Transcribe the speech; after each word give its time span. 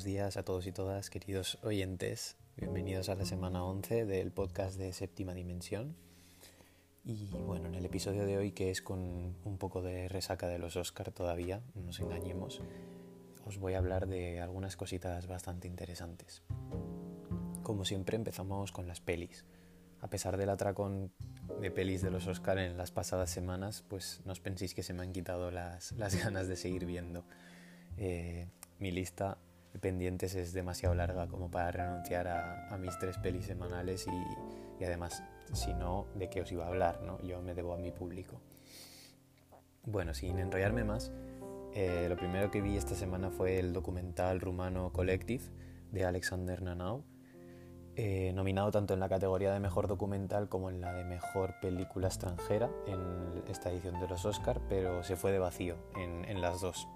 buenos 0.00 0.14
días 0.14 0.36
a 0.38 0.44
todos 0.44 0.66
y 0.66 0.72
todas, 0.72 1.10
queridos 1.10 1.58
oyentes. 1.62 2.38
Bienvenidos 2.56 3.10
a 3.10 3.16
la 3.16 3.26
semana 3.26 3.62
11 3.62 4.06
del 4.06 4.32
podcast 4.32 4.78
de 4.78 4.94
Séptima 4.94 5.34
Dimensión. 5.34 5.94
Y 7.04 7.26
bueno, 7.46 7.66
en 7.66 7.74
el 7.74 7.84
episodio 7.84 8.24
de 8.24 8.38
hoy, 8.38 8.52
que 8.52 8.70
es 8.70 8.80
con 8.80 9.36
un 9.44 9.58
poco 9.58 9.82
de 9.82 10.08
resaca 10.08 10.48
de 10.48 10.58
los 10.58 10.76
Oscar 10.76 11.12
todavía, 11.12 11.60
no 11.74 11.82
nos 11.82 12.00
engañemos, 12.00 12.62
os 13.44 13.58
voy 13.58 13.74
a 13.74 13.78
hablar 13.78 14.06
de 14.06 14.40
algunas 14.40 14.74
cositas 14.74 15.26
bastante 15.26 15.68
interesantes. 15.68 16.44
Como 17.62 17.84
siempre, 17.84 18.16
empezamos 18.16 18.72
con 18.72 18.88
las 18.88 19.02
pelis. 19.02 19.44
A 20.00 20.08
pesar 20.08 20.38
del 20.38 20.48
atracón 20.48 21.12
de 21.60 21.70
pelis 21.70 22.00
de 22.00 22.10
los 22.10 22.26
Oscar 22.26 22.56
en 22.56 22.78
las 22.78 22.90
pasadas 22.90 23.28
semanas, 23.28 23.84
pues 23.86 24.22
no 24.24 24.32
os 24.32 24.40
penséis 24.40 24.72
que 24.72 24.82
se 24.82 24.94
me 24.94 25.02
han 25.02 25.12
quitado 25.12 25.50
las, 25.50 25.92
las 25.92 26.14
ganas 26.14 26.48
de 26.48 26.56
seguir 26.56 26.86
viendo. 26.86 27.22
Eh, 27.98 28.48
mi 28.78 28.92
lista 28.92 29.36
pendientes 29.78 30.34
es 30.34 30.52
demasiado 30.52 30.94
larga 30.94 31.26
como 31.28 31.50
para 31.50 31.70
renunciar 31.70 32.28
a, 32.28 32.76
mis 32.78 32.98
tres 32.98 33.18
pelis 33.18 33.46
semanales 33.46 34.06
y, 34.80 34.84
además, 34.84 35.22
si 35.52 35.72
no, 35.74 36.06
¿de 36.14 36.28
qué 36.28 36.40
os 36.40 36.50
iba 36.52 36.64
a 36.64 36.68
hablar? 36.68 37.02
¿no? 37.02 37.20
Yo 37.22 37.40
me 37.42 37.54
debo 37.54 37.74
a 37.74 37.78
mi 37.78 37.90
público. 37.92 38.40
Bueno, 39.84 40.14
sin 40.14 40.38
enrollarme 40.38 40.84
más, 40.84 41.12
eh, 41.72 42.06
lo 42.08 42.16
primero 42.16 42.50
que 42.50 42.60
vi 42.60 42.76
esta 42.76 42.94
semana 42.94 43.30
fue 43.30 43.58
el 43.58 43.72
documental 43.72 44.40
rumano 44.40 44.92
Collective 44.92 45.44
de 45.92 46.04
Alexander 46.04 46.62
Nanau, 46.62 47.04
eh, 47.96 48.32
nominado 48.34 48.70
tanto 48.70 48.94
en 48.94 49.00
la 49.00 49.08
categoría 49.08 49.52
de 49.52 49.60
mejor 49.60 49.88
documental 49.88 50.48
como 50.48 50.70
en 50.70 50.80
la 50.80 50.92
de 50.92 51.04
mejor 51.04 51.54
película 51.60 52.08
extranjera 52.08 52.70
en 52.86 53.42
esta 53.48 53.70
edición 53.70 53.98
de 54.00 54.08
los 54.08 54.24
Oscar, 54.24 54.60
pero 54.68 55.02
se 55.02 55.16
fue 55.16 55.32
de 55.32 55.38
vacío 55.38 55.76
en, 55.96 56.24
en 56.24 56.40
las 56.40 56.60
dos. 56.60 56.88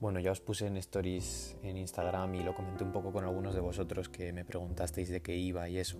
Bueno, 0.00 0.20
ya 0.20 0.30
os 0.30 0.40
puse 0.40 0.66
en 0.66 0.76
stories 0.76 1.56
en 1.64 1.76
Instagram 1.76 2.36
y 2.36 2.44
lo 2.44 2.54
comenté 2.54 2.84
un 2.84 2.92
poco 2.92 3.12
con 3.12 3.24
algunos 3.24 3.54
de 3.54 3.60
vosotros 3.60 4.08
que 4.08 4.32
me 4.32 4.44
preguntasteis 4.44 5.08
de 5.08 5.22
qué 5.22 5.36
iba 5.36 5.68
y 5.68 5.78
eso. 5.78 5.98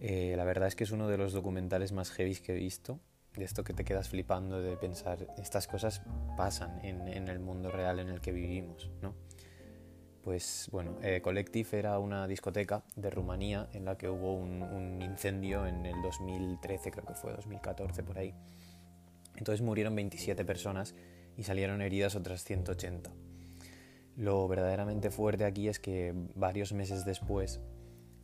Eh, 0.00 0.32
la 0.34 0.44
verdad 0.44 0.68
es 0.68 0.74
que 0.74 0.84
es 0.84 0.92
uno 0.92 1.08
de 1.08 1.18
los 1.18 1.34
documentales 1.34 1.92
más 1.92 2.10
heavy 2.10 2.36
que 2.36 2.52
he 2.52 2.56
visto, 2.56 3.00
de 3.36 3.44
esto 3.44 3.64
que 3.64 3.74
te 3.74 3.84
quedas 3.84 4.08
flipando 4.08 4.62
de 4.62 4.78
pensar, 4.78 5.26
estas 5.36 5.66
cosas 5.66 6.00
pasan 6.38 6.82
en, 6.84 7.28
el 7.28 7.38
mundo 7.38 7.70
real 7.70 8.00
en 8.00 8.08
el 8.08 8.22
que 8.22 8.32
vivimos, 8.32 8.90
¿no? 9.02 9.14
Pues 10.24 10.68
bueno, 10.72 10.96
eh, 11.02 11.20
Collective 11.20 11.78
era 11.78 11.98
una 11.98 12.26
discoteca 12.26 12.82
de 12.96 13.10
Rumanía 13.10 13.68
en 13.74 13.84
la 13.84 13.98
que 13.98 14.08
hubo 14.08 14.32
un, 14.32 14.62
un 14.62 15.02
incendio 15.02 15.66
en 15.66 15.84
el 15.84 16.00
2013, 16.00 16.90
creo 16.90 17.04
que 17.04 17.14
fue 17.14 17.32
2014 17.32 18.02
por 18.04 18.18
ahí. 18.18 18.34
Entonces 19.36 19.60
murieron 19.60 19.94
27 19.94 20.44
personas 20.44 20.94
y 21.36 21.44
salieron 21.44 21.82
heridas 21.82 22.14
otras 22.14 22.44
180. 22.44 23.10
Lo 24.16 24.46
verdaderamente 24.46 25.10
fuerte 25.10 25.44
aquí 25.44 25.68
es 25.68 25.78
que 25.78 26.12
varios 26.34 26.72
meses 26.72 27.04
después 27.04 27.60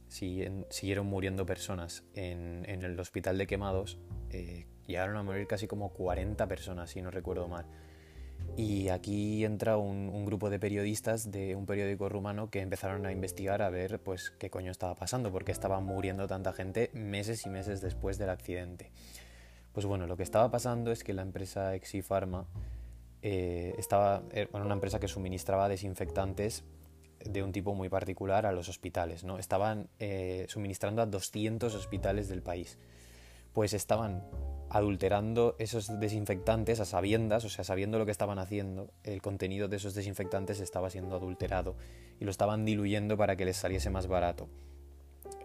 siguieron 0.08 1.06
muriendo 1.06 1.46
personas. 1.46 2.04
En, 2.14 2.64
el 2.66 2.98
hospital 2.98 3.38
de 3.38 3.46
quemados 3.46 3.98
eh, 4.30 4.66
llegaron 4.86 5.16
a 5.16 5.22
morir 5.22 5.46
casi 5.46 5.66
como 5.66 5.90
40 5.92 6.46
personas, 6.46 6.90
si 6.90 7.02
no 7.02 7.10
recuerdo 7.10 7.48
mal. 7.48 7.66
Y 8.56 8.88
aquí 8.88 9.44
entra 9.44 9.76
un, 9.76 10.24
grupo 10.24 10.50
de 10.50 10.58
periodistas 10.58 11.30
de 11.30 11.54
un 11.54 11.64
periódico 11.64 12.08
rumano 12.08 12.50
que 12.50 12.60
empezaron 12.60 13.06
a 13.06 13.12
investigar 13.12 13.62
a 13.62 13.70
ver 13.70 14.00
pues 14.00 14.30
qué 14.30 14.50
coño 14.50 14.70
estaba 14.70 14.94
pasando, 14.94 15.30
porque 15.32 15.52
estaba 15.52 15.80
muriendo 15.80 16.26
tanta 16.26 16.52
gente 16.52 16.90
meses 16.92 17.46
y 17.46 17.50
meses 17.50 17.80
después 17.80 18.18
del 18.18 18.30
accidente. 18.30 18.90
Pues 19.72 19.86
bueno, 19.86 20.06
lo 20.06 20.16
que 20.16 20.22
estaba 20.22 20.50
pasando 20.50 20.90
es 20.90 21.04
que 21.04 21.12
la 21.12 21.22
empresa 21.22 21.74
Exifarma 21.74 22.46
eh, 23.22 23.74
estaba 23.78 24.22
era 24.32 24.48
una 24.52 24.74
empresa 24.74 25.00
que 25.00 25.08
suministraba 25.08 25.68
desinfectantes 25.68 26.64
de 27.24 27.42
un 27.42 27.52
tipo 27.52 27.74
muy 27.74 27.88
particular 27.88 28.46
a 28.46 28.52
los 28.52 28.68
hospitales. 28.68 29.24
¿no? 29.24 29.38
Estaban 29.38 29.88
eh, 29.98 30.46
suministrando 30.48 31.02
a 31.02 31.06
200 31.06 31.74
hospitales 31.74 32.28
del 32.28 32.42
país. 32.42 32.78
Pues 33.52 33.72
estaban 33.72 34.22
adulterando 34.70 35.56
esos 35.58 35.98
desinfectantes 35.98 36.80
a 36.80 36.84
sabiendas, 36.84 37.44
o 37.44 37.48
sea, 37.48 37.64
sabiendo 37.64 37.98
lo 37.98 38.04
que 38.04 38.12
estaban 38.12 38.38
haciendo, 38.38 38.92
el 39.02 39.22
contenido 39.22 39.68
de 39.68 39.78
esos 39.78 39.94
desinfectantes 39.94 40.60
estaba 40.60 40.90
siendo 40.90 41.16
adulterado 41.16 41.74
y 42.20 42.24
lo 42.24 42.30
estaban 42.30 42.64
diluyendo 42.64 43.16
para 43.16 43.36
que 43.36 43.46
les 43.46 43.56
saliese 43.56 43.90
más 43.90 44.06
barato. 44.06 44.48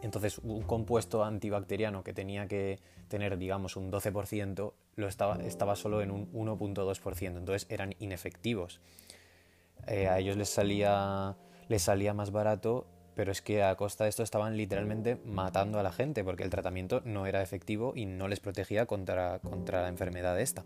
Entonces, 0.03 0.39
un 0.39 0.63
compuesto 0.63 1.23
antibacteriano 1.23 2.03
que 2.03 2.13
tenía 2.13 2.45
que 2.45 2.79
tener, 3.07 3.37
digamos, 3.37 3.77
un 3.77 3.89
12%, 3.89 4.73
lo 4.97 5.07
estaba, 5.07 5.37
estaba 5.37 5.77
solo 5.77 6.01
en 6.01 6.11
un 6.11 6.31
1.2%, 6.33 7.37
entonces 7.37 7.65
eran 7.69 7.95
inefectivos. 7.99 8.81
Eh, 9.87 10.09
a 10.09 10.19
ellos 10.19 10.35
les 10.35 10.49
salía, 10.49 11.37
les 11.69 11.83
salía 11.83 12.13
más 12.13 12.31
barato, 12.31 12.85
pero 13.15 13.31
es 13.31 13.41
que 13.41 13.63
a 13.63 13.75
costa 13.75 14.03
de 14.03 14.09
esto 14.09 14.23
estaban 14.23 14.57
literalmente 14.57 15.21
matando 15.23 15.79
a 15.79 15.83
la 15.83 15.93
gente, 15.93 16.25
porque 16.25 16.43
el 16.43 16.49
tratamiento 16.49 17.01
no 17.05 17.25
era 17.25 17.41
efectivo 17.41 17.93
y 17.95 18.05
no 18.05 18.27
les 18.27 18.41
protegía 18.41 18.85
contra, 18.85 19.39
contra 19.39 19.83
la 19.83 19.87
enfermedad 19.87 20.37
esta. 20.37 20.65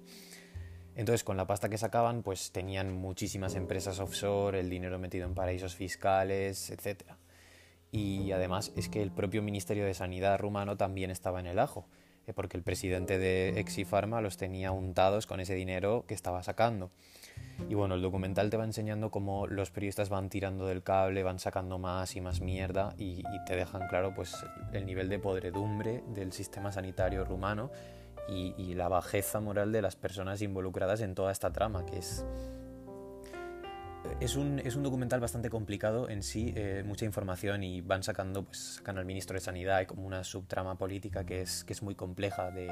Entonces, 0.95 1.23
con 1.23 1.37
la 1.37 1.45
pasta 1.45 1.69
que 1.69 1.77
sacaban, 1.77 2.23
pues 2.23 2.51
tenían 2.51 2.91
muchísimas 2.91 3.53
empresas 3.53 3.99
offshore, 3.99 4.59
el 4.59 4.69
dinero 4.71 4.97
metido 4.97 5.27
en 5.27 5.35
paraísos 5.35 5.75
fiscales, 5.75 6.71
etcétera. 6.71 7.17
Y 7.91 8.31
además 8.31 8.71
es 8.75 8.89
que 8.89 9.01
el 9.01 9.11
propio 9.11 9.41
Ministerio 9.41 9.85
de 9.85 9.93
Sanidad 9.93 10.39
rumano 10.39 10.77
también 10.77 11.09
estaba 11.09 11.39
en 11.39 11.47
el 11.47 11.59
ajo, 11.59 11.87
eh, 12.25 12.33
porque 12.33 12.57
el 12.57 12.63
presidente 12.63 13.17
de 13.17 13.59
Exifarma 13.59 14.21
los 14.21 14.37
tenía 14.37 14.71
untados 14.71 15.25
con 15.25 15.39
ese 15.39 15.55
dinero 15.55 16.03
que 16.07 16.13
estaba 16.13 16.43
sacando. 16.43 16.91
Y 17.69 17.75
bueno, 17.75 17.95
el 17.95 18.01
documental 18.01 18.49
te 18.49 18.57
va 18.57 18.65
enseñando 18.65 19.09
cómo 19.09 19.47
los 19.47 19.71
periodistas 19.71 20.09
van 20.09 20.29
tirando 20.29 20.67
del 20.67 20.83
cable, 20.83 21.23
van 21.23 21.39
sacando 21.39 21.77
más 21.79 22.15
y 22.15 22.21
más 22.21 22.41
mierda 22.41 22.93
y, 22.97 23.23
te 23.45 23.55
dejan 23.55 23.87
claro 23.87 24.13
pues 24.13 24.35
el 24.73 24.85
nivel 24.85 25.07
de 25.07 25.19
podredumbre 25.19 26.03
del 26.13 26.33
sistema 26.33 26.71
sanitario 26.71 27.23
rumano 27.23 27.71
y, 28.27 28.53
y 28.57 28.73
la 28.73 28.89
bajeza 28.89 29.39
moral 29.39 29.71
de 29.71 29.81
las 29.81 29.95
personas 29.95 30.41
involucradas 30.41 30.99
en 30.99 31.15
toda 31.15 31.31
esta 31.31 31.51
trama, 31.51 31.85
que 31.85 31.99
es 31.99 32.25
es 34.19 34.35
un, 34.35 34.59
es 34.59 34.75
un, 34.75 34.83
documental 34.83 35.19
bastante 35.19 35.49
complicado 35.49 36.09
en 36.09 36.23
sí, 36.23 36.53
eh, 36.55 36.83
mucha 36.85 37.05
información 37.05 37.63
y 37.63 37.81
van 37.81 38.03
sacando, 38.03 38.43
pues 38.43 38.75
sacan 38.75 38.97
al 38.97 39.05
ministro 39.05 39.35
de 39.35 39.41
Sanidad 39.41 39.81
y 39.81 39.85
como 39.85 40.05
una 40.05 40.23
subtrama 40.23 40.77
política 40.77 41.25
que 41.25 41.41
es, 41.41 41.63
que 41.63 41.73
es 41.73 41.81
muy 41.81 41.95
compleja 41.95 42.51
de, 42.51 42.67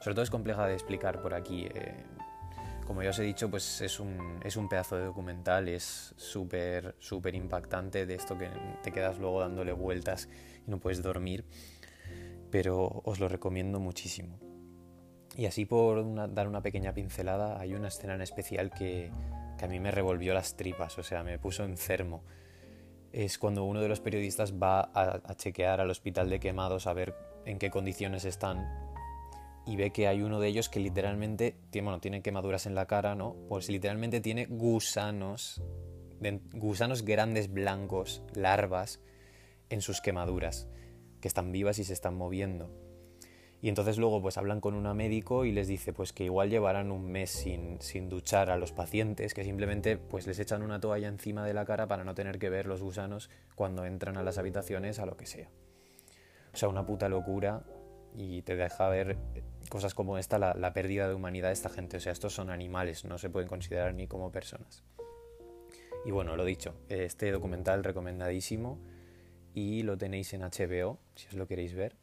sobre 0.00 0.14
todo 0.14 0.22
es 0.22 0.30
compleja 0.30 0.66
de 0.66 0.74
explicar 0.74 1.20
por 1.22 1.34
aquí. 1.34 1.66
Eh, 1.66 1.94
como 2.86 3.02
ya 3.02 3.10
os 3.10 3.18
he 3.18 3.22
dicho, 3.22 3.50
pues 3.50 3.80
es 3.80 3.98
un, 3.98 4.40
es 4.44 4.56
un 4.56 4.68
pedazo 4.68 4.96
de 4.96 5.04
documental, 5.04 5.68
es 5.68 6.14
súper, 6.16 6.94
súper 6.98 7.34
impactante 7.34 8.06
de 8.06 8.14
esto 8.14 8.38
que 8.38 8.48
te 8.82 8.92
quedas 8.92 9.18
luego 9.18 9.40
dándole 9.40 9.72
vueltas 9.72 10.28
y 10.66 10.70
no 10.70 10.78
puedes 10.78 11.02
dormir, 11.02 11.44
pero 12.50 13.02
os 13.04 13.18
lo 13.18 13.28
recomiendo 13.28 13.80
muchísimo. 13.80 14.38
Y 15.36 15.46
así 15.46 15.66
por 15.66 16.32
dar 16.32 16.48
una 16.48 16.62
pequeña 16.62 16.94
pincelada, 16.94 17.60
hay 17.60 17.74
una 17.74 17.88
escena 17.88 18.14
en 18.14 18.22
especial 18.22 18.70
que 18.70 19.10
que 19.56 19.64
a 19.64 19.68
mí 19.68 19.80
me 19.80 19.90
revolvió 19.90 20.34
las 20.34 20.56
tripas, 20.56 20.98
o 20.98 21.02
sea, 21.02 21.22
me 21.22 21.38
puso 21.38 21.64
enfermo. 21.64 22.24
Es 23.12 23.38
cuando 23.38 23.64
uno 23.64 23.80
de 23.80 23.88
los 23.88 24.00
periodistas 24.00 24.54
va 24.54 24.90
a, 24.92 25.34
chequear 25.34 25.80
al 25.80 25.90
hospital 25.90 26.28
de 26.28 26.40
quemados 26.40 26.86
a 26.86 26.92
ver 26.92 27.14
en 27.44 27.58
qué 27.58 27.70
condiciones 27.70 28.24
están 28.24 28.68
y 29.66 29.76
ve 29.76 29.90
que 29.90 30.06
hay 30.06 30.22
uno 30.22 30.38
de 30.38 30.48
ellos 30.48 30.68
que 30.68 30.80
literalmente 30.80 31.56
tiene, 31.70 31.86
bueno, 31.86 32.00
tiene 32.00 32.22
quemaduras 32.22 32.66
en 32.66 32.74
la 32.74 32.86
cara, 32.86 33.14
¿no? 33.14 33.34
Pues 33.48 33.68
literalmente 33.68 34.20
tiene 34.20 34.46
gusanos, 34.46 35.62
gusanos 36.52 37.04
grandes 37.04 37.52
blancos, 37.52 38.22
larvas, 38.34 39.00
en 39.70 39.80
sus 39.80 40.00
quemaduras, 40.00 40.68
que 41.20 41.28
están 41.28 41.50
vivas 41.52 41.78
y 41.78 41.84
se 41.84 41.92
están 41.92 42.16
moviendo. 42.16 42.85
Y 43.62 43.68
entonces 43.68 43.98
luego 43.98 44.20
pues 44.20 44.36
hablan 44.36 44.60
con 44.60 44.74
una 44.74 44.94
médico 44.94 45.44
y 45.44 45.52
les 45.52 45.66
dice 45.66 45.92
pues 45.92 46.12
que 46.12 46.24
igual 46.24 46.50
llevarán 46.50 46.92
un 46.92 47.10
mes 47.10 47.30
sin, 47.30 47.80
sin, 47.80 48.08
duchar 48.08 48.50
a 48.50 48.58
los 48.58 48.72
pacientes, 48.72 49.34
que 49.34 49.44
simplemente 49.44 49.96
pues 49.96 50.26
les 50.26 50.38
echan 50.38 50.62
una 50.62 50.78
toalla 50.78 51.08
encima 51.08 51.44
de 51.44 51.54
la 51.54 51.64
cara 51.64 51.86
para 51.86 52.04
no 52.04 52.14
tener 52.14 52.38
que 52.38 52.50
ver 52.50 52.66
los 52.66 52.82
gusanos 52.82 53.30
cuando 53.54 53.86
entran 53.86 54.16
a 54.18 54.22
las 54.22 54.38
habitaciones 54.38 54.98
a 54.98 55.06
lo 55.06 55.16
que 55.16 55.26
sea. 55.26 55.48
O 56.52 56.56
sea, 56.56 56.68
una 56.68 56.86
puta 56.86 57.08
locura 57.08 57.64
y 58.14 58.42
te 58.42 58.56
deja 58.56 58.88
ver 58.88 59.16
cosas 59.68 59.94
como 59.94 60.18
esta, 60.18 60.38
la, 60.38 60.54
la 60.54 60.72
pérdida 60.72 61.08
de 61.08 61.14
humanidad 61.14 61.48
de 61.48 61.54
esta 61.54 61.68
gente. 61.68 61.96
O 61.96 62.00
sea, 62.00 62.12
estos 62.12 62.34
son 62.34 62.50
animales, 62.50 63.04
no 63.04 63.18
se 63.18 63.30
pueden 63.30 63.48
considerar 63.48 63.94
ni 63.94 64.06
como 64.06 64.30
personas. 64.32 64.84
Y 66.04 66.12
bueno, 66.12 66.36
lo 66.36 66.44
dicho, 66.44 66.76
este 66.88 67.32
documental 67.32 67.82
recomendadísimo 67.82 68.78
y 69.54 69.82
lo 69.82 69.98
tenéis 69.98 70.32
en 70.34 70.42
HBO, 70.42 71.00
si 71.16 71.26
os 71.28 71.34
lo 71.34 71.48
queréis 71.48 71.74
ver. 71.74 71.96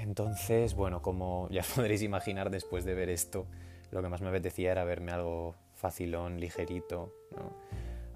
Entonces, 0.00 0.74
bueno, 0.74 1.02
como 1.02 1.48
ya 1.50 1.62
podréis 1.74 2.02
imaginar 2.02 2.50
después 2.50 2.84
de 2.84 2.94
ver 2.94 3.10
esto, 3.10 3.46
lo 3.90 4.02
que 4.02 4.08
más 4.08 4.22
me 4.22 4.28
apetecía 4.28 4.72
era 4.72 4.84
verme 4.84 5.12
algo 5.12 5.56
facilón, 5.74 6.40
ligerito, 6.40 7.14
¿no? 7.36 7.54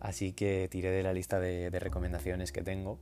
Así 0.00 0.32
que 0.32 0.68
tiré 0.70 0.90
de 0.90 1.02
la 1.02 1.12
lista 1.12 1.40
de, 1.40 1.70
recomendaciones 1.70 2.52
que 2.52 2.62
tengo, 2.62 3.00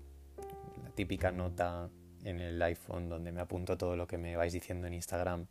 la 0.82 0.90
típica 0.90 1.32
nota 1.32 1.90
en 2.24 2.40
el 2.40 2.62
iPhone 2.62 3.08
donde 3.08 3.32
me 3.32 3.40
apunto 3.40 3.76
todo 3.76 3.96
lo 3.96 4.06
que 4.06 4.18
me 4.18 4.36
vais 4.36 4.52
diciendo 4.52 4.86
en 4.86 4.94
Instagram 4.94 5.46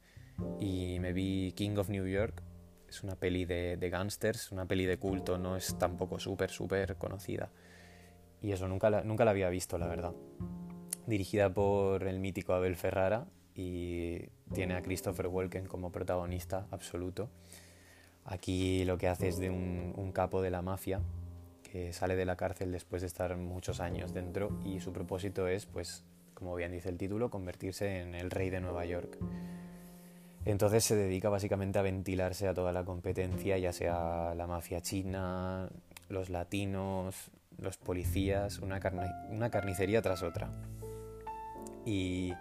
y 0.59 0.99
me 0.99 1.11
vi 1.11 1.51
King 1.51 1.75
of 1.77 1.89
New 1.89 2.07
York, 2.07 2.41
es 2.87 3.03
una 3.03 3.15
peli 3.15 3.43
de, 3.43 3.75
de 3.75 3.89
gángsters, 3.89 4.51
una 4.53 4.65
peli 4.65 4.85
de 4.85 4.97
culto, 4.97 5.37
no 5.37 5.57
es 5.57 5.77
tampoco 5.77 6.19
súper, 6.19 6.49
súper 6.49 6.95
conocida. 6.95 7.49
Y 8.41 8.53
eso 8.53 8.67
nunca 8.67 9.03
nunca 9.03 9.25
la 9.25 9.31
había 9.31 9.49
visto, 9.49 9.77
la 9.77 9.87
verdad. 9.87 10.13
Dirigida 11.07 11.53
por 11.53 12.03
el 12.03 12.19
mítico 12.19 12.53
Abel 12.53 12.75
Ferrara 12.75 13.25
y 13.55 14.19
tiene 14.53 14.75
a 14.75 14.81
Christopher 14.81 15.27
Walken 15.27 15.65
como 15.65 15.91
protagonista 15.91 16.67
absoluto. 16.71 17.29
Aquí 18.25 18.85
lo 18.85 18.97
que 18.97 19.07
hace 19.07 19.27
es 19.27 19.39
de 19.39 19.49
un, 19.49 19.93
un 19.95 20.11
capo 20.11 20.41
de 20.41 20.51
la 20.51 20.61
mafia 20.61 21.01
que 21.63 21.93
sale 21.93 22.15
de 22.15 22.25
la 22.25 22.35
cárcel 22.35 22.71
después 22.71 23.01
de 23.01 23.07
estar 23.07 23.35
muchos 23.37 23.79
años 23.79 24.13
dentro 24.13 24.59
y 24.65 24.79
su 24.81 24.91
propósito 24.91 25.47
es, 25.47 25.65
pues, 25.65 26.03
como 26.33 26.55
bien 26.55 26.71
dice 26.71 26.89
el 26.89 26.97
título, 26.97 27.29
convertirse 27.29 28.01
en 28.01 28.13
el 28.13 28.29
rey 28.29 28.49
de 28.49 28.59
Nueva 28.59 28.85
York. 28.85 29.17
Entonces 30.43 30.83
se 30.83 30.95
dedica 30.95 31.29
básicamente 31.29 31.79
a 31.79 31.83
ventilarse 31.83 32.47
a 32.47 32.53
toda 32.53 32.73
la 32.73 32.83
competencia, 32.83 33.57
ya 33.57 33.71
sea 33.71 34.33
la 34.35 34.47
mafia 34.47 34.81
china, 34.81 35.69
los 36.09 36.29
latinos, 36.29 37.29
los 37.57 37.77
policías, 37.77 38.59
una, 38.59 38.79
una 39.29 39.49
carnicería 39.49 40.01
tras 40.01 40.23
otra. 40.23 40.49
Y, 41.85 42.33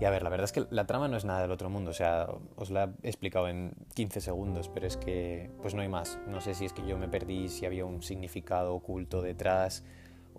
y, 0.00 0.04
a 0.04 0.10
ver, 0.10 0.22
la 0.22 0.30
verdad 0.30 0.44
es 0.44 0.52
que 0.52 0.66
la 0.70 0.86
trama 0.86 1.08
no 1.08 1.16
es 1.16 1.24
nada 1.24 1.42
del 1.42 1.50
otro 1.50 1.70
mundo, 1.70 1.90
o 1.90 1.94
sea, 1.94 2.28
os 2.56 2.70
la 2.70 2.92
he 3.02 3.08
explicado 3.08 3.48
en 3.48 3.72
15 3.94 4.20
segundos, 4.20 4.68
pero 4.68 4.86
es 4.86 4.96
que 4.96 5.50
pues 5.62 5.74
no 5.74 5.82
hay 5.82 5.88
más. 5.88 6.18
No 6.26 6.40
sé 6.40 6.54
si 6.54 6.64
es 6.64 6.72
que 6.72 6.86
yo 6.86 6.98
me 6.98 7.08
perdí, 7.08 7.48
si 7.48 7.66
había 7.66 7.84
un 7.84 8.02
significado 8.02 8.74
oculto 8.74 9.22
detrás, 9.22 9.84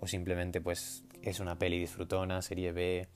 o 0.00 0.06
simplemente 0.06 0.60
pues 0.60 1.04
es 1.22 1.40
una 1.40 1.58
peli 1.58 1.78
disfrutona, 1.78 2.42
serie 2.42 2.72
B 2.72 3.08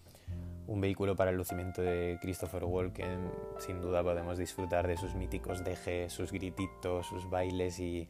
un 0.66 0.80
vehículo 0.80 1.14
para 1.14 1.30
el 1.30 1.36
lucimiento 1.36 1.82
de 1.82 2.18
Christopher 2.20 2.64
Walken. 2.64 3.30
Sin 3.58 3.80
duda 3.80 4.02
podemos 4.02 4.38
disfrutar 4.38 4.86
de 4.86 4.96
sus 4.96 5.14
míticos 5.14 5.64
dejes, 5.64 6.12
sus 6.12 6.32
grititos, 6.32 7.06
sus 7.06 7.28
bailes 7.30 7.78
y 7.78 8.08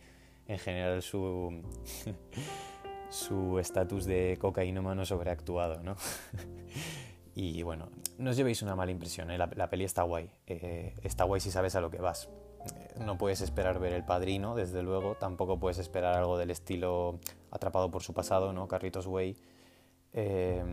en 0.48 0.58
general 0.58 1.02
su 1.02 1.62
su 3.10 3.58
estatus 3.58 4.04
de 4.04 4.36
cocainómano 4.40 5.04
sobreactuado, 5.04 5.82
¿no? 5.82 5.96
y 7.38 7.62
bueno, 7.62 7.90
no 8.16 8.30
os 8.30 8.36
llevéis 8.38 8.62
una 8.62 8.74
mala 8.74 8.90
impresión, 8.90 9.30
¿eh? 9.30 9.36
la, 9.36 9.50
la, 9.54 9.68
peli 9.68 9.84
está 9.84 10.04
guay. 10.04 10.30
Eh, 10.46 10.94
está 11.02 11.24
guay 11.24 11.38
si 11.38 11.50
sabes 11.50 11.76
a 11.76 11.82
lo 11.82 11.90
que 11.90 11.98
vas. 11.98 12.30
Eh, 12.64 12.94
no 13.04 13.18
puedes 13.18 13.42
esperar 13.42 13.78
ver 13.78 13.92
El 13.92 14.06
Padrino, 14.06 14.54
desde 14.54 14.82
luego. 14.82 15.16
Tampoco 15.16 15.60
puedes 15.60 15.76
esperar 15.76 16.14
algo 16.14 16.38
del 16.38 16.50
estilo 16.50 17.20
Atrapado 17.50 17.90
por 17.90 18.02
su 18.02 18.14
pasado, 18.14 18.54
¿no? 18.54 18.68
Carritos 18.68 19.06
Way. 19.06 19.36
Eh, 20.14 20.64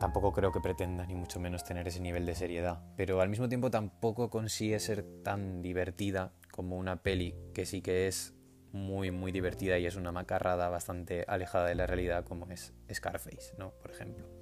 tampoco 0.00 0.32
creo 0.32 0.52
que 0.52 0.60
pretenda 0.60 1.04
ni 1.04 1.14
mucho 1.14 1.38
menos 1.38 1.62
tener 1.62 1.86
ese 1.86 2.00
nivel 2.00 2.24
de 2.24 2.34
seriedad, 2.34 2.82
pero 2.96 3.20
al 3.20 3.28
mismo 3.28 3.50
tiempo 3.50 3.70
tampoco 3.70 4.30
consigue 4.30 4.80
ser 4.80 5.04
tan 5.22 5.60
divertida 5.60 6.32
como 6.50 6.78
una 6.78 7.02
peli 7.02 7.34
que 7.52 7.66
sí 7.66 7.82
que 7.82 8.06
es 8.06 8.32
muy 8.72 9.10
muy 9.10 9.32
divertida 9.32 9.78
y 9.78 9.86
es 9.86 9.96
una 9.96 10.12
macarrada 10.12 10.70
bastante 10.70 11.24
alejada 11.28 11.66
de 11.66 11.74
la 11.74 11.86
realidad 11.86 12.24
como 12.24 12.46
es 12.50 12.72
Scarface, 12.92 13.54
¿no? 13.58 13.72
Por 13.82 13.90
ejemplo. 13.90 14.35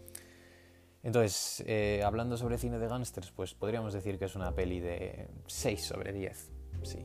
Entonces, 1.05 1.63
eh, 1.67 2.01
hablando 2.03 2.39
sobre 2.39 2.57
cine 2.57 2.79
de 2.79 2.89
gángsters, 2.89 3.31
pues 3.31 3.53
podríamos 3.53 3.93
decir 3.93 4.19
que 4.19 4.25
es 4.25 4.35
una 4.37 4.55
peli 4.55 4.81
de 4.81 5.29
6 5.47 5.85
sobre 5.85 6.15
10, 6.15 6.51
sí. 6.83 7.05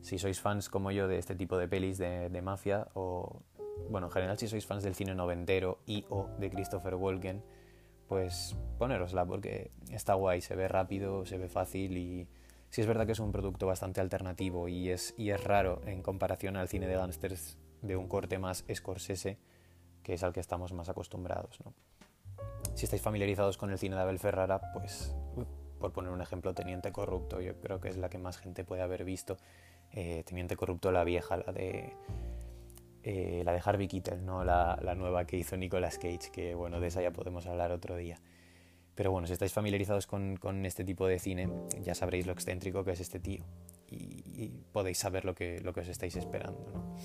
Si 0.00 0.18
sois 0.18 0.40
fans 0.40 0.68
como 0.68 0.90
yo 0.90 1.06
de 1.06 1.18
este 1.18 1.36
tipo 1.36 1.56
de 1.56 1.68
pelis 1.68 1.98
de, 1.98 2.42
mafia, 2.42 2.88
o 2.94 3.42
bueno, 3.90 4.08
en 4.08 4.12
general 4.12 4.38
si 4.38 4.48
sois 4.48 4.66
fans 4.66 4.82
del 4.82 4.96
cine 4.96 5.14
noventero 5.14 5.78
y 5.86 6.04
o 6.08 6.28
de 6.40 6.50
Christopher 6.50 6.96
Walken, 6.96 7.44
pues 8.08 8.56
ponerosla 8.76 9.24
porque 9.24 9.70
está 9.92 10.14
guay, 10.14 10.40
se 10.40 10.56
ve 10.56 10.66
rápido, 10.66 11.24
se 11.24 11.38
ve 11.38 11.48
fácil 11.48 11.96
y 11.96 12.28
sí 12.70 12.80
es 12.80 12.88
verdad 12.88 13.06
que 13.06 13.12
es 13.12 13.20
un 13.20 13.30
producto 13.30 13.68
bastante 13.68 14.00
alternativo 14.00 14.66
y 14.66 14.90
es, 14.90 15.14
y 15.16 15.30
es 15.30 15.44
raro 15.44 15.80
en 15.86 16.02
comparación 16.02 16.56
al 16.56 16.68
cine 16.68 16.88
de 16.88 16.96
gangsters 16.96 17.56
de 17.82 17.94
un 17.94 18.08
corte 18.08 18.40
más 18.40 18.64
Scorsese, 18.72 19.38
que 20.02 20.14
es 20.14 20.24
al 20.24 20.32
que 20.32 20.40
estamos 20.40 20.72
más 20.72 20.88
acostumbrados. 20.88 21.60
¿no? 21.64 21.72
Si 22.78 22.84
estáis 22.84 23.02
familiarizados 23.02 23.58
con 23.58 23.72
el 23.72 23.78
cine 23.78 23.96
de 23.96 24.02
Abel 24.02 24.20
Ferrara, 24.20 24.60
pues 24.72 25.12
por 25.80 25.92
poner 25.92 26.12
un 26.12 26.22
ejemplo, 26.22 26.54
Teniente 26.54 26.92
Corrupto, 26.92 27.40
yo 27.40 27.58
creo 27.58 27.80
que 27.80 27.88
es 27.88 27.96
la 27.96 28.08
que 28.08 28.18
más 28.18 28.38
gente 28.38 28.62
puede 28.62 28.82
haber 28.82 29.02
visto. 29.02 29.36
Eh, 29.90 30.22
Teniente 30.24 30.54
Corrupto, 30.54 30.92
la 30.92 31.02
vieja, 31.02 31.38
la 31.38 31.52
de 31.52 31.92
eh, 33.02 33.42
la 33.44 33.52
de 33.52 33.60
Harvey 33.64 33.88
Keitel, 33.88 34.24
¿no? 34.24 34.44
La, 34.44 34.78
la, 34.80 34.94
nueva 34.94 35.24
que 35.24 35.36
hizo 35.36 35.56
Nicolas 35.56 35.98
Cage, 35.98 36.30
que 36.32 36.54
bueno, 36.54 36.78
de 36.78 36.86
esa 36.86 37.02
ya 37.02 37.10
podemos 37.10 37.46
hablar 37.46 37.72
otro 37.72 37.96
día. 37.96 38.20
Pero 38.94 39.10
bueno, 39.10 39.26
si 39.26 39.32
estáis 39.32 39.52
familiarizados 39.52 40.06
con, 40.06 40.36
con 40.36 40.64
este 40.64 40.84
tipo 40.84 41.08
de 41.08 41.18
cine, 41.18 41.50
ya 41.82 41.96
sabréis 41.96 42.26
lo 42.26 42.32
excéntrico 42.32 42.84
que 42.84 42.92
es 42.92 43.00
este 43.00 43.18
tío 43.18 43.42
y, 43.90 44.22
y 44.24 44.62
podéis 44.70 44.98
saber 44.98 45.24
lo 45.24 45.34
que, 45.34 45.60
lo 45.62 45.72
que 45.72 45.80
os 45.80 45.88
estáis 45.88 46.14
esperando. 46.14 46.64
¿no? 46.72 46.96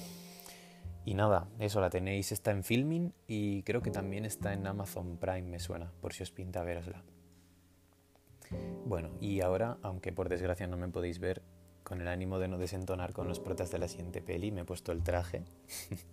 Y 1.05 1.15
nada, 1.15 1.47
eso 1.59 1.81
la 1.81 1.89
tenéis, 1.89 2.31
está 2.31 2.51
en 2.51 2.63
Filming 2.63 3.13
y 3.27 3.63
creo 3.63 3.81
que 3.81 3.91
también 3.91 4.25
está 4.25 4.53
en 4.53 4.65
Amazon 4.65 5.17
Prime, 5.17 5.43
me 5.43 5.59
suena, 5.59 5.91
por 6.01 6.13
si 6.13 6.23
os 6.23 6.31
pinta 6.31 6.63
verosla. 6.63 7.03
Bueno, 8.85 9.09
y 9.19 9.41
ahora, 9.41 9.77
aunque 9.81 10.13
por 10.13 10.29
desgracia 10.29 10.67
no 10.67 10.77
me 10.77 10.87
podéis 10.87 11.19
ver, 11.19 11.41
con 11.83 12.01
el 12.01 12.07
ánimo 12.07 12.39
de 12.39 12.47
no 12.47 12.57
desentonar 12.57 13.13
con 13.13 13.27
los 13.27 13.39
protas 13.39 13.71
de 13.71 13.79
la 13.79 13.87
siguiente 13.87 14.21
peli, 14.21 14.51
me 14.51 14.61
he 14.61 14.65
puesto 14.65 14.91
el 14.91 15.03
traje, 15.03 15.43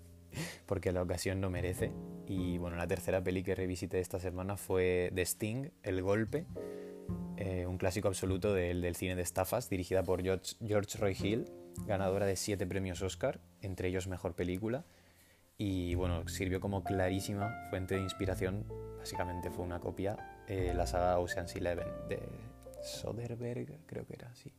porque 0.66 0.92
la 0.92 1.02
ocasión 1.02 1.40
no 1.40 1.50
merece. 1.50 1.92
Y 2.26 2.58
bueno, 2.58 2.76
la 2.76 2.86
tercera 2.86 3.22
peli 3.22 3.42
que 3.42 3.54
revisité 3.54 4.00
esta 4.00 4.18
semana 4.18 4.56
fue 4.56 5.12
The 5.14 5.22
Sting, 5.22 5.70
El 5.82 6.02
Golpe, 6.02 6.46
eh, 7.36 7.66
un 7.66 7.78
clásico 7.78 8.08
absoluto 8.08 8.52
del, 8.52 8.94
cine 8.96 9.16
de 9.16 9.22
estafas, 9.22 9.70
dirigida 9.70 10.02
por 10.02 10.22
George, 10.22 10.56
George 10.64 10.98
Roy 10.98 11.16
Hill, 11.18 11.50
ganadora 11.86 12.26
de 12.26 12.36
siete 12.36 12.66
premios 12.66 13.02
Oscar, 13.02 13.40
entre 13.62 13.88
ellos 13.88 14.06
Mejor 14.06 14.34
Película. 14.34 14.84
Y 15.58 15.94
bueno, 15.94 16.26
sirvió 16.28 16.60
como 16.60 16.82
clarísima 16.84 17.66
fuente 17.68 17.94
de 17.94 18.00
inspiración, 18.00 18.64
básicamente 18.98 19.50
fue 19.50 19.64
una 19.64 19.78
copia, 19.78 20.16
eh, 20.48 20.72
la 20.74 20.86
saga 20.86 21.18
Ocean's 21.18 21.54
Eleven 21.54 21.88
de 22.08 22.20
Soderbergh, 22.82 23.86
creo 23.86 24.06
que 24.06 24.14
era 24.14 24.30
así. 24.30 24.52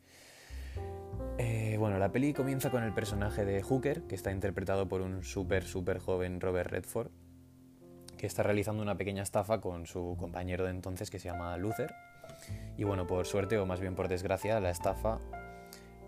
Eh, 1.38 1.76
bueno, 1.80 1.98
la 1.98 2.12
peli 2.12 2.34
comienza 2.34 2.70
con 2.70 2.84
el 2.84 2.94
personaje 2.94 3.46
de 3.46 3.62
Hooker, 3.64 4.04
que 4.04 4.16
está 4.16 4.32
interpretado 4.32 4.88
por 4.88 5.02
un 5.02 5.24
súper, 5.24 5.64
súper 5.64 6.00
joven 6.00 6.40
Robert 6.40 6.70
Redford, 6.70 7.10
que 8.18 8.28
está 8.28 8.44
realizando 8.44 8.84
una 8.84 8.98
pequeña 8.98 9.24
estafa 9.24 9.60
con 9.60 9.88
su 9.88 10.16
compañero 10.20 10.66
de 10.66 10.70
entonces 10.70 11.10
que 11.10 11.18
se 11.18 11.30
llama 11.30 11.58
Luther. 11.58 11.94
Y 12.78 12.84
bueno, 12.84 13.08
por 13.08 13.26
suerte 13.26 13.58
o 13.58 13.66
más 13.66 13.80
bien 13.80 13.96
por 13.96 14.08
desgracia, 14.08 14.60
la 14.60 14.70
estafa, 14.70 15.20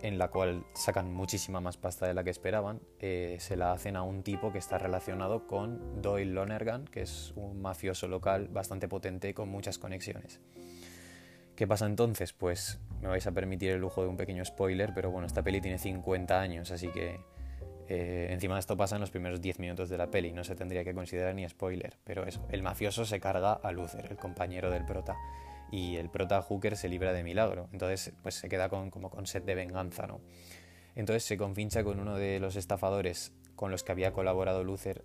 en 0.04 0.18
la 0.18 0.28
cual 0.28 0.66
sacan 0.74 1.14
muchísima 1.14 1.62
más 1.62 1.78
pasta 1.78 2.06
de 2.06 2.14
la 2.14 2.26
que 2.26 2.30
esperaban, 2.30 2.82
eh, 3.00 3.38
se 3.40 3.56
la 3.56 3.72
hacen 3.72 3.96
a 3.96 4.04
un 4.04 4.22
tipo 4.22 4.52
que 4.52 4.58
está 4.58 4.78
relacionado 4.78 5.48
con 5.48 6.02
Doyle 6.02 6.34
Lonergan, 6.34 6.86
que 6.86 7.02
es 7.02 7.32
un 7.38 7.62
mafioso 7.62 8.10
local 8.10 8.50
bastante 8.50 8.90
potente 8.90 9.34
con 9.34 9.48
muchas 9.48 9.80
conexiones. 9.80 10.42
¿Qué 11.56 11.66
pasa 11.68 11.86
entonces? 11.86 12.34
Pues 12.34 12.82
me 13.02 13.08
vais 13.08 13.26
a 13.28 13.32
permitir 13.32 13.72
el 13.72 13.80
lujo 13.80 14.02
de 14.02 14.10
un 14.10 14.18
pequeño 14.18 14.44
spoiler, 14.44 14.92
pero 14.94 15.10
bueno, 15.10 15.26
esta 15.26 15.42
peli 15.42 15.62
tiene 15.62 15.78
50 15.78 16.38
años, 16.38 16.72
así 16.72 16.90
que 16.90 17.22
eh, 17.88 18.28
encima 18.32 18.56
de 18.56 18.60
esto 18.60 18.76
pasa 18.76 18.96
en 18.96 19.02
los 19.02 19.10
primeros 19.10 19.40
10 19.40 19.60
minutos 19.60 19.88
de 19.88 19.98
la 19.98 20.12
peli, 20.12 20.34
no 20.34 20.44
se 20.44 20.56
tendría 20.56 20.84
que 20.84 20.94
considerar 20.94 21.34
ni 21.34 21.48
spoiler, 21.48 21.98
pero 22.04 22.26
eso, 22.26 22.46
el 22.50 22.62
mafioso 22.62 23.06
se 23.06 23.22
carga 23.22 23.54
a 23.54 23.72
Luther, 23.72 24.06
el 24.10 24.18
compañero 24.18 24.70
del 24.70 24.84
prota, 24.84 25.16
y 25.74 25.96
el 25.96 26.12
prota 26.12 26.40
Hooker 26.44 26.78
se 26.78 26.88
libra 26.88 27.14
de 27.14 27.24
milagro, 27.24 27.68
entonces 27.72 28.14
pues 28.22 28.36
se 28.36 28.48
queda 28.48 28.70
con, 28.70 28.92
como 28.92 29.10
con 29.10 29.26
sed 29.26 29.42
de 29.42 29.56
venganza, 29.56 30.06
¿no? 30.06 30.22
Entonces 30.94 31.24
se 31.24 31.36
confincha 31.36 31.84
con 31.84 32.00
uno 32.00 32.16
de 32.16 32.40
los 32.40 32.56
estafadores 32.58 33.34
con 33.56 33.72
los 33.72 33.84
que 33.84 33.92
había 33.92 34.14
colaborado 34.14 34.64
Luther 34.64 35.04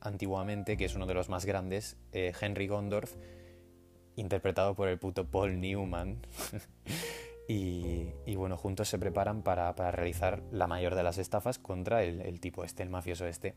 antiguamente, 0.00 0.76
que 0.76 0.84
es 0.84 0.94
uno 0.94 1.06
de 1.06 1.14
los 1.14 1.28
más 1.28 1.44
grandes, 1.44 1.96
eh, 2.12 2.32
Henry 2.40 2.68
Gondorf, 2.68 3.16
interpretado 4.14 4.76
por 4.76 4.86
el 4.86 4.96
puto 5.00 5.26
Paul 5.26 5.60
Newman. 5.60 6.24
y, 7.48 8.12
y, 8.26 8.36
bueno, 8.36 8.56
juntos 8.56 8.88
se 8.88 9.00
preparan 9.00 9.42
para, 9.42 9.74
para, 9.74 9.90
realizar 9.90 10.40
la 10.52 10.68
mayor 10.68 10.94
de 10.94 11.02
las 11.02 11.18
estafas 11.18 11.58
contra 11.58 12.04
el, 12.04 12.20
el, 12.20 12.38
tipo 12.38 12.62
este, 12.62 12.84
el 12.84 12.90
mafioso 12.90 13.26
este. 13.26 13.56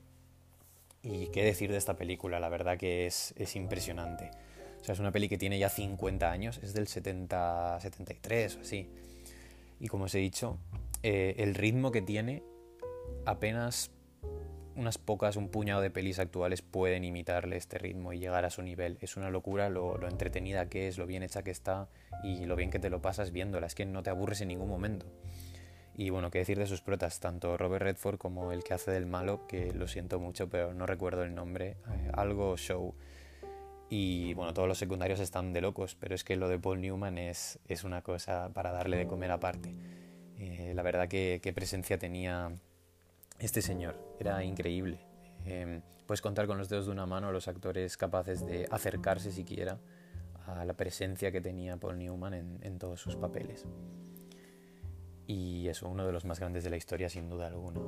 Y 1.04 1.28
qué 1.28 1.44
decir 1.44 1.70
de 1.70 1.78
esta 1.78 1.96
película, 1.96 2.40
la 2.40 2.50
verdad 2.50 2.80
que 2.80 3.06
es, 3.06 3.36
es 3.38 3.56
impresionante. 3.56 4.32
O 4.82 4.84
sea, 4.84 4.94
es 4.94 5.00
una 5.00 5.12
peli 5.12 5.28
que 5.30 5.38
tiene 5.38 5.60
ya 5.60 5.70
50 5.70 6.32
años, 6.32 6.60
es 6.64 6.74
del 6.74 6.88
70, 6.88 7.80
73 7.82 8.58
o 8.58 8.62
así. 8.62 8.90
Y 9.80 9.88
como 9.88 10.06
os 10.06 10.16
he 10.16 10.20
dicho, 10.20 10.58
eh, 11.04 11.36
el 11.38 11.56
ritmo 11.56 11.92
que 11.92 12.02
tiene 12.02 12.44
apenas 13.26 13.92
unas 14.80 14.98
pocas, 14.98 15.36
un 15.36 15.50
puñado 15.50 15.82
de 15.82 15.90
pelis 15.90 16.20
actuales 16.20 16.62
pueden 16.62 17.04
imitarle 17.04 17.58
este 17.58 17.78
ritmo 17.78 18.14
y 18.14 18.20
llegar 18.20 18.46
a 18.46 18.50
su 18.50 18.62
nivel. 18.62 18.98
Es 19.02 19.18
una 19.18 19.30
locura 19.30 19.70
lo, 19.70 20.08
entretenida 20.08 20.70
que 20.70 20.88
es, 20.88 20.98
lo 20.98 21.06
bien 21.06 21.22
hecha 21.22 21.44
que 21.44 21.52
está 21.52 21.90
y 22.24 22.46
lo 22.46 22.56
bien 22.56 22.72
que 22.72 22.80
te 22.80 22.90
lo 22.90 23.02
pasas 23.02 23.32
viéndola. 23.32 23.68
Es 23.68 23.76
que 23.76 23.86
no 23.86 24.04
te 24.04 24.10
aburres 24.10 24.40
en 24.42 24.48
ningún 24.48 24.70
momento. 24.70 25.06
Y 25.96 26.12
bueno, 26.12 26.32
qué 26.32 26.40
decir 26.40 26.58
de 26.58 26.66
sus 26.66 26.80
protas, 26.80 27.20
tanto 27.20 27.58
Robert 27.58 27.84
Redford 27.84 28.18
como 28.18 28.54
el 28.54 28.64
que 28.64 28.74
hace 28.74 28.92
del 28.92 29.06
malo, 29.06 29.46
que 29.48 29.74
lo 29.74 29.86
siento 29.90 30.18
mucho, 30.18 30.50
pero 30.50 30.74
no 30.74 30.86
recuerdo 30.86 31.24
el 31.24 31.36
nombre, 31.36 31.72
eh, 31.72 32.12
algo 32.14 32.56
show. 32.56 32.96
Y 33.90 34.36
bueno, 34.36 34.54
todos 34.54 34.68
los 34.68 34.78
secundarios 34.78 35.20
están 35.20 35.52
de 35.52 35.62
locos, 35.62 35.96
pero 36.00 36.14
es 36.14 36.24
que 36.24 36.36
lo 36.36 36.48
de 36.48 36.60
Paul 36.60 36.82
Newman 36.82 37.18
es, 37.18 37.60
es 37.68 37.84
una 37.84 38.04
cosa 38.04 38.50
para 38.54 38.72
darle 38.72 38.98
de 38.98 39.08
comer 39.08 39.32
aparte. 39.32 39.74
Eh, 40.38 40.74
la 40.76 40.84
verdad 40.84 41.08
que, 41.08 41.52
presencia 41.56 41.98
tenía 41.98 42.52
este 43.40 43.62
señor, 43.62 43.96
era 44.20 44.44
increíble. 44.44 45.00
Em, 45.46 45.82
puedes 46.06 46.22
contar 46.22 46.46
con 46.46 46.58
los 46.58 46.70
dedos 46.70 46.86
de 46.86 46.92
una 46.92 47.06
mano 47.06 47.30
a 47.30 47.32
los 47.32 47.48
actores 47.48 47.98
capaces 47.98 48.46
de 48.46 48.68
acercarse 48.70 49.32
siquiera 49.32 49.80
a 50.46 50.66
la 50.66 50.74
presencia 50.74 51.32
que 51.32 51.42
tenía 51.42 51.78
Paul 51.78 51.98
Newman 52.00 52.34
en, 52.34 52.80
todos 52.80 53.02
sus 53.02 53.16
papeles. 53.16 53.66
Y 55.28 55.68
eso, 55.68 55.88
uno 55.88 56.06
de 56.06 56.12
los 56.12 56.26
más 56.26 56.40
grandes 56.40 56.64
de 56.64 56.70
la 56.70 56.78
historia 56.78 57.10
sin 57.10 57.30
duda 57.30 57.48
alguna. 57.48 57.82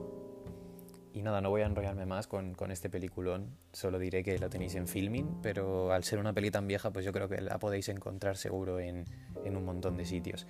Y 1.13 1.23
nada, 1.23 1.41
no 1.41 1.49
voy 1.49 1.61
a 1.61 1.65
enrollarme 1.65 2.05
más 2.05 2.27
con, 2.27 2.55
este 2.69 2.89
peliculón, 2.89 3.57
solo 3.73 3.99
diré 3.99 4.23
que 4.23 4.37
lo 4.39 4.49
tenéis 4.49 4.75
en 4.75 4.87
filming, 4.87 5.41
pero 5.41 5.91
al 5.91 6.05
ser 6.05 6.19
una 6.19 6.33
peli 6.33 6.51
tan 6.51 6.67
vieja, 6.67 6.91
pues 6.91 7.03
yo 7.03 7.11
creo 7.11 7.27
que 7.27 7.41
la 7.41 7.59
podéis 7.59 7.89
encontrar 7.89 8.37
seguro 8.37 8.79
en, 8.79 9.05
un 9.45 9.65
montón 9.65 9.97
de 9.97 10.05
sitios. 10.05 10.47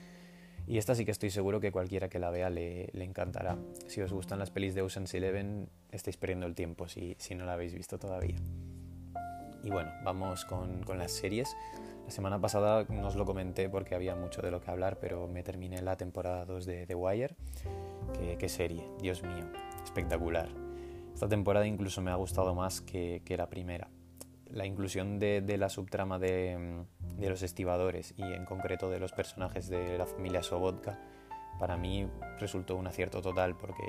Y 0.68 0.78
esta 0.78 0.94
sí 0.94 1.04
que 1.04 1.12
estoy 1.12 1.32
seguro 1.32 1.60
que 1.60 1.72
cualquiera 1.72 2.10
que 2.10 2.20
la 2.20 2.30
vea 2.30 2.52
le, 2.52 2.92
encantará. 2.94 3.58
Si 3.88 4.02
os 4.02 4.14
gustan 4.14 4.38
las 4.38 4.52
pelis 4.52 4.76
de 4.76 4.84
Ocean's 4.84 5.14
Eleven, 5.16 5.68
estáis 5.92 6.18
perdiendo 6.18 6.46
el 6.46 6.54
tiempo 6.54 6.88
si, 6.88 7.16
si 7.18 7.34
no 7.34 7.46
la 7.46 7.54
habéis 7.54 7.74
visto 7.74 7.98
todavía. 7.98 8.36
Y 9.64 9.70
bueno, 9.72 9.92
vamos 10.04 10.46
con, 10.46 10.84
con 10.84 11.00
las 11.00 11.12
series. 11.12 11.56
La 12.06 12.12
semana 12.12 12.40
pasada 12.40 12.86
no 12.88 13.08
os 13.08 13.16
lo 13.16 13.26
comenté 13.26 13.68
porque 13.68 13.96
había 13.96 14.16
mucho 14.16 14.42
de 14.42 14.52
lo 14.52 14.62
que 14.62 14.70
hablar, 14.70 15.00
pero 15.00 15.28
me 15.28 15.42
terminé 15.42 15.82
la 15.82 15.98
temporada 15.98 16.46
2 16.46 16.66
de 16.66 16.86
The 16.86 16.96
Wire. 16.96 17.36
Qué, 18.14 18.38
qué 18.38 18.50
serie, 18.50 18.84
Dios 19.00 19.24
mío 19.24 19.50
espectacular. 19.84 20.50
Esta 21.14 21.28
temporada 21.28 21.68
incluso 21.68 22.02
me 22.02 22.12
ha 22.12 22.16
gustado 22.16 22.56
más 22.56 22.82
que, 22.82 23.22
que 23.26 23.38
la 23.38 23.50
primera. 23.50 23.90
La 24.50 24.66
inclusión 24.66 25.20
de, 25.20 25.42
de 25.42 25.58
la 25.58 25.70
subtrama 25.70 26.20
de, 26.20 26.84
de, 27.18 27.30
los 27.30 27.42
estibadores 27.42 28.14
y 28.18 28.24
en 28.24 28.46
concreto 28.46 28.90
de 28.90 29.00
los 29.00 29.12
personajes 29.14 29.70
de 29.70 29.98
la 29.98 30.06
familia 30.06 30.44
Sobotka 30.44 31.00
para 31.60 31.78
mí 31.78 32.08
resultó 32.40 32.76
un 32.76 32.88
acierto 32.88 33.22
total 33.22 33.56
porque 33.56 33.84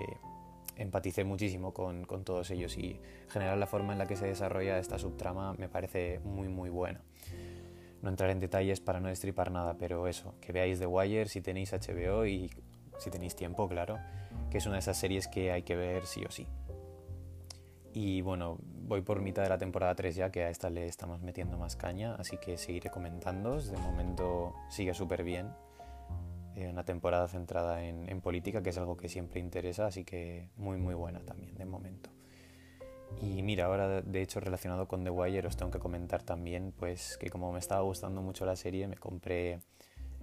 empaticé 0.77 1.25
muchísimo 1.25 1.73
con, 1.73 2.05
con, 2.05 2.25
todos 2.25 2.51
ellos 2.51 2.77
y 2.77 3.01
en 3.25 3.31
general 3.31 3.61
la 3.61 3.67
forma 3.67 3.93
en 3.93 3.99
la 3.99 4.07
que 4.07 4.17
se 4.17 4.27
desarrolla 4.27 4.79
esta 4.79 4.99
subtrama 4.99 5.55
me 5.55 5.69
parece 5.69 6.21
muy 6.21 6.49
muy 6.49 6.71
buena. 6.71 7.01
No 8.03 8.11
entraré 8.11 8.33
en 8.33 8.41
detalles 8.41 8.81
para 8.81 9.01
no 9.01 9.09
destripar 9.09 9.51
nada, 9.51 9.77
pero 9.79 10.09
eso, 10.09 10.35
que 10.41 10.53
veáis 10.53 10.79
The 10.79 10.87
Wire 10.87 11.29
si 11.29 11.41
tenéis 11.41 11.73
HBO 11.73 12.27
y 12.27 12.51
si 12.99 13.11
tenéis 13.11 13.35
tiempo, 13.35 13.69
claro, 13.69 13.99
que 14.53 14.59
es 14.59 14.67
una 14.67 14.75
de 14.75 14.81
esas 14.81 14.99
series 14.99 15.29
que 15.29 15.51
hay 15.51 15.63
que 15.63 15.75
ver 15.75 16.05
sí 16.05 16.23
o 16.27 16.31
sí. 16.31 16.47
Y 17.95 18.21
bueno, 18.21 18.59
voy 18.61 19.01
por 19.01 19.23
mitad 19.23 19.43
de 19.43 19.49
la 19.49 19.57
temporada 19.57 19.95
3 19.95 20.15
ya, 20.15 20.31
que 20.31 20.43
a 20.43 20.51
esta 20.51 20.69
le 20.69 20.85
estamos 20.85 21.23
metiendo 21.23 21.57
más 21.57 21.75
caña, 21.75 22.17
así 22.17 22.37
que 22.37 22.59
seguiré 22.59 22.91
comentando. 22.91 23.59
De 23.59 23.79
momento 23.79 24.55
sigue 24.69 24.93
súper 24.93 25.25
bien. 25.25 25.55
Eh, 26.55 26.69
una 26.69 26.85
temporada 26.85 27.29
centrada 27.29 27.83
en, 27.83 28.11
en, 28.11 28.21
política, 28.21 28.63
que 28.63 28.69
es 28.69 28.77
algo 28.77 28.99
que 28.99 29.09
siempre 29.09 29.41
interesa, 29.41 29.87
así 29.87 30.05
que 30.05 30.51
muy 30.57 30.77
muy 30.77 30.95
buena 30.95 31.21
también 31.21 31.55
de 31.55 31.65
momento. 31.65 32.11
Y 33.23 33.43
mira, 33.43 33.65
ahora 33.65 34.03
de 34.03 34.21
hecho 34.21 34.39
relacionado 34.39 34.87
con 34.87 35.03
The 35.03 35.11
Wire 35.11 35.47
os 35.47 35.57
tengo 35.57 35.71
que 35.71 35.79
comentar 35.79 36.23
también 36.23 36.75
pues 36.79 37.17
que 37.17 37.31
como 37.31 37.51
me 37.53 37.59
estaba 37.59 37.81
gustando 37.81 38.21
mucho 38.21 38.45
la 38.45 38.57
serie 38.57 38.87
me 38.87 38.97
compré 38.97 39.61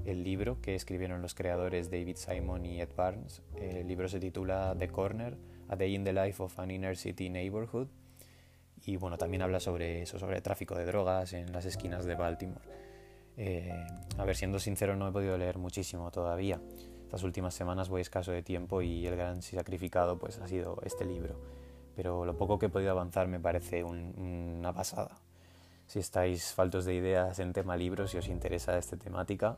el 0.06 0.24
libro 0.24 0.62
que 0.62 0.76
escribieron 0.76 1.22
los 1.22 1.36
creadores 1.36 1.90
David 1.90 2.16
Simon 2.16 2.66
y 2.66 2.82
Ed 2.82 2.90
Barnes. 2.96 3.42
El 3.56 3.88
libro 3.88 4.08
se 4.08 4.20
titula 4.20 4.76
The 4.78 4.90
Corner, 4.90 5.38
A 5.68 5.76
Day 5.76 5.96
in 5.96 6.04
the 6.04 6.14
Life 6.14 6.42
of 6.42 6.58
an 6.60 6.72
Inner 6.72 6.96
City 6.96 7.30
Neighborhood. 7.30 7.88
Y 8.86 8.98
bueno, 8.98 9.18
también 9.18 9.42
habla 9.42 9.60
sobre 9.60 10.02
eso, 10.02 10.20
sobre 10.20 10.38
el 10.38 10.42
tráfico 10.42 10.76
de 10.76 10.86
drogas 10.86 11.34
en 11.34 11.52
las 11.52 11.66
esquinas 11.66 12.06
de 12.06 12.16
Baltimore. 12.16 12.66
Eh, 13.38 13.72
a 14.18 14.26
ver, 14.26 14.36
siendo 14.36 14.60
sincero, 14.60 14.96
no 14.96 15.08
he 15.08 15.12
podido 15.12 15.38
leer 15.38 15.58
muchísimo 15.58 16.12
todavía. 16.12 16.60
Estas 17.04 17.24
últimas 17.24 17.54
semanas 17.54 17.90
voy 17.90 18.02
escaso 18.02 18.32
de 18.32 18.44
tiempo 18.44 18.82
y 18.82 19.08
el 19.08 19.16
gran 19.16 19.42
sacrificado 19.42 20.20
pues 20.20 20.40
ha 20.40 20.48
sido 20.48 20.80
este 20.86 21.06
libro. 21.06 21.40
Pero 21.96 22.24
lo 22.26 22.38
poco 22.38 22.60
que 22.60 22.68
he 22.68 22.70
podido 22.70 22.92
avanzar 22.92 23.28
me 23.28 23.40
parece 23.40 23.84
una 23.84 24.74
pasada. 24.74 25.20
Si 25.88 26.00
estáis 26.00 26.54
faltos 26.54 26.86
de 26.86 26.94
ideas 26.94 27.40
en 27.40 27.52
tema 27.52 27.76
libros 27.76 28.14
y 28.14 28.18
os 28.18 28.28
interesa 28.28 28.78
esta 28.78 28.96
temática, 28.96 29.58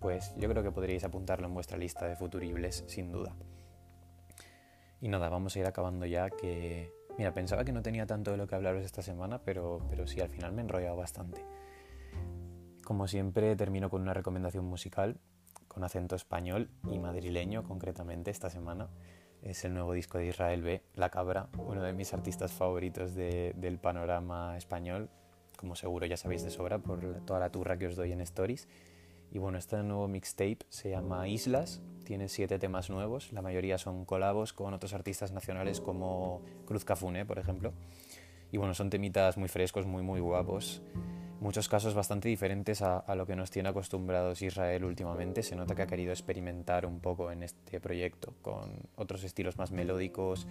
pues 0.00 0.34
yo 0.36 0.48
creo 0.48 0.62
que 0.62 0.72
podríais 0.72 1.04
apuntarlo 1.04 1.46
en 1.46 1.54
vuestra 1.54 1.78
lista 1.78 2.08
de 2.08 2.16
futuribles, 2.16 2.84
sin 2.88 3.12
duda. 3.12 3.36
Y 5.00 5.08
nada, 5.08 5.28
vamos 5.28 5.54
a 5.54 5.58
ir 5.60 5.66
acabando 5.66 6.06
ya 6.06 6.30
que... 6.30 6.92
Mira, 7.18 7.34
pensaba 7.34 7.64
que 7.64 7.72
no 7.72 7.82
tenía 7.82 8.06
tanto 8.06 8.30
de 8.30 8.38
lo 8.38 8.46
que 8.46 8.54
hablaros 8.54 8.84
esta 8.84 9.02
semana, 9.02 9.42
pero, 9.42 9.80
pero 9.90 10.06
sí, 10.06 10.20
al 10.20 10.30
final 10.30 10.52
me 10.52 10.62
he 10.62 10.64
enrollado 10.64 10.96
bastante. 10.96 11.44
Como 12.84 13.06
siempre, 13.08 13.54
termino 13.56 13.90
con 13.90 14.00
una 14.00 14.14
recomendación 14.14 14.64
musical, 14.64 15.20
con 15.68 15.84
acento 15.84 16.16
español 16.16 16.70
y 16.90 16.98
madrileño 16.98 17.62
concretamente 17.62 18.30
esta 18.30 18.48
semana. 18.48 18.88
Es 19.42 19.64
el 19.64 19.74
nuevo 19.74 19.92
disco 19.92 20.18
de 20.18 20.26
Israel 20.26 20.62
B, 20.62 20.82
La 20.94 21.10
Cabra, 21.10 21.48
uno 21.58 21.82
de 21.82 21.92
mis 21.92 22.12
artistas 22.12 22.52
favoritos 22.52 23.14
del 23.14 23.78
panorama 23.78 24.56
español, 24.56 25.10
como 25.56 25.76
seguro 25.76 26.06
ya 26.06 26.16
sabéis 26.16 26.42
de 26.42 26.50
sobra 26.50 26.78
por 26.78 27.00
toda 27.26 27.38
la 27.38 27.50
turra 27.50 27.78
que 27.78 27.86
os 27.86 27.96
doy 27.96 28.12
en 28.12 28.20
Stories. 28.22 28.66
Y 29.32 29.38
bueno, 29.38 29.58
este 29.58 29.76
nuevo 29.82 30.08
mixtape 30.08 30.58
se 30.68 30.90
llama 30.90 31.28
Islas, 31.28 31.80
tiene 32.04 32.28
siete 32.28 32.58
temas 32.58 32.90
nuevos, 32.90 33.32
la 33.32 33.42
mayoría 33.42 33.78
son 33.78 34.04
colabos 34.04 34.52
con 34.52 34.74
otros 34.74 34.92
artistas 34.92 35.30
nacionales 35.30 35.80
como 35.80 36.42
Cruz 36.66 36.84
Cafune, 36.84 37.24
por 37.24 37.38
ejemplo. 37.38 37.72
Y 38.50 38.58
bueno, 38.58 38.74
son 38.74 38.90
temitas 38.90 39.36
muy 39.36 39.48
frescos, 39.48 39.86
muy 39.86 40.02
muy 40.02 40.20
guapos. 40.20 40.82
Muchos 41.40 41.70
casos 41.70 41.94
bastante 41.94 42.28
diferentes 42.28 42.82
a, 42.82 43.14
lo 43.14 43.24
que 43.24 43.34
nos 43.34 43.50
tiene 43.50 43.70
acostumbrados 43.70 44.42
Israel 44.42 44.84
últimamente. 44.84 45.42
Se 45.42 45.56
nota 45.56 45.74
que 45.74 45.82
ha 45.82 45.86
querido 45.86 46.12
experimentar 46.12 46.84
un 46.84 47.00
poco 47.00 47.30
en 47.30 47.42
este 47.42 47.80
proyecto 47.80 48.34
con 48.42 48.88
otros 48.96 49.24
estilos 49.24 49.56
más 49.56 49.70
melódicos, 49.70 50.46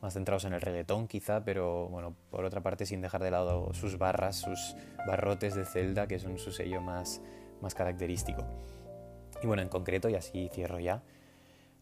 más 0.00 0.14
centrados 0.14 0.46
en 0.46 0.54
el 0.54 0.62
reggaetón 0.62 1.08
quizá, 1.08 1.44
pero 1.44 1.88
bueno, 1.88 2.14
por 2.30 2.46
otra 2.46 2.62
parte 2.62 2.86
sin 2.86 3.02
dejar 3.02 3.22
de 3.22 3.32
lado 3.32 3.74
sus 3.74 3.98
barras, 3.98 4.36
sus 4.36 4.76
barrotes 5.06 5.54
de 5.54 5.66
celda, 5.66 6.06
que 6.06 6.18
son 6.18 6.38
su 6.38 6.52
sello 6.52 6.80
más, 6.80 7.20
más 7.62 7.74
característico. 7.74 8.44
Y 9.42 9.46
bueno, 9.46 9.62
en 9.62 9.68
concreto, 9.68 10.08
y 10.08 10.14
así 10.14 10.48
cierro 10.52 10.78
ya, 10.80 11.02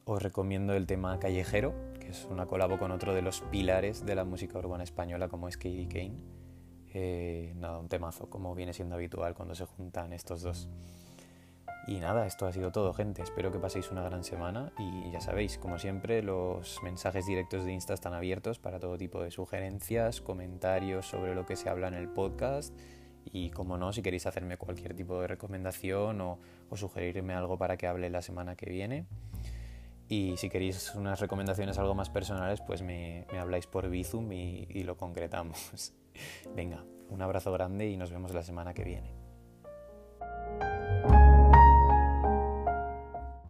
os 0.04 0.22
recomiendo 0.22 0.74
el 0.74 0.86
tema 0.86 1.18
Callejero, 1.18 1.74
que 2.00 2.08
es 2.08 2.26
una 2.30 2.46
colabo 2.46 2.78
con 2.78 2.92
otro 2.92 3.14
de 3.14 3.22
los 3.22 3.42
pilares 3.42 4.06
de 4.06 4.14
la 4.14 4.24
música 4.24 4.58
urbana 4.58 4.84
española 4.84 5.28
como 5.28 5.48
es 5.48 5.56
Katie 5.56 5.88
Kane. 5.88 6.38
Eh, 6.94 7.52
nada, 7.56 7.78
un 7.78 7.88
temazo, 7.88 8.30
como 8.30 8.54
viene 8.54 8.72
siendo 8.72 8.94
habitual 8.94 9.34
cuando 9.34 9.54
se 9.54 9.66
juntan 9.66 10.12
estos 10.12 10.42
dos. 10.42 10.68
Y 11.86 12.00
nada, 12.00 12.26
esto 12.26 12.46
ha 12.46 12.52
sido 12.52 12.70
todo, 12.70 12.92
gente. 12.92 13.22
Espero 13.22 13.50
que 13.50 13.58
paséis 13.58 13.90
una 13.90 14.02
gran 14.02 14.24
semana 14.24 14.72
y 14.78 15.10
ya 15.10 15.20
sabéis, 15.20 15.58
como 15.58 15.78
siempre, 15.78 16.22
los 16.22 16.82
mensajes 16.82 17.26
directos 17.26 17.64
de 17.64 17.72
Insta 17.72 17.94
están 17.94 18.14
abiertos 18.14 18.58
para 18.58 18.78
todo 18.78 18.98
tipo 18.98 19.22
de 19.22 19.30
sugerencias, 19.30 20.20
comentarios 20.20 21.06
sobre 21.06 21.34
lo 21.34 21.46
que 21.46 21.56
se 21.56 21.68
habla 21.68 21.88
en 21.88 21.94
el 21.94 22.08
podcast 22.08 22.74
y 23.24 23.50
como 23.50 23.76
no, 23.76 23.92
si 23.92 24.02
queréis 24.02 24.26
hacerme 24.26 24.56
cualquier 24.56 24.94
tipo 24.94 25.20
de 25.20 25.26
recomendación 25.26 26.20
o, 26.20 26.38
sugerirme 26.74 27.34
algo 27.34 27.58
para 27.58 27.76
que 27.76 27.86
hable 27.86 28.10
la 28.10 28.22
semana 28.22 28.56
que 28.56 28.70
viene. 28.70 29.06
Y 30.08 30.36
si 30.38 30.48
queréis 30.48 30.94
unas 30.94 31.20
recomendaciones 31.20 31.78
algo 31.78 31.94
más 31.94 32.08
personales, 32.08 32.60
pues 32.60 32.82
me, 32.82 33.26
habláis 33.38 33.66
por 33.66 33.88
Bizum 33.88 34.32
y, 34.32 34.66
y 34.70 34.84
lo 34.84 34.96
concretamos. 34.96 35.92
Venga, 36.56 36.84
un 37.10 37.22
abrazo 37.22 37.52
grande 37.52 37.88
y 37.88 37.96
nos 37.96 38.10
vemos 38.10 38.32
la 38.32 38.42
semana 38.42 38.74
que 38.74 38.84
viene. 38.84 39.18